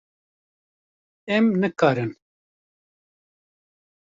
Em 1.35 1.45
nikarin. 1.61 2.11